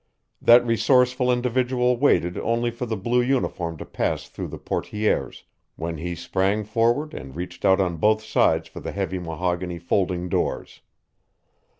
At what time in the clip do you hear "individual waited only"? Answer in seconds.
1.31-2.71